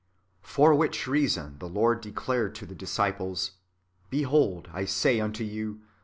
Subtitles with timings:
[0.41, 3.51] For which reason the Lord declared to the disciples:"
[4.09, 5.81] Behold, I say unto you.